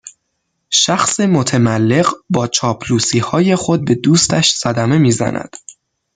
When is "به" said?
3.85-3.95